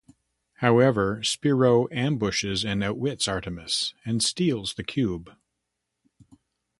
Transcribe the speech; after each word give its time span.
However, 0.61 1.21
Spiro 1.21 1.87
ambushes 1.91 2.65
and 2.65 2.83
outwits 2.83 3.27
Artemis 3.27 3.93
and 4.03 4.23
steals 4.23 4.73
the 4.73 4.83
Cube. 4.83 5.35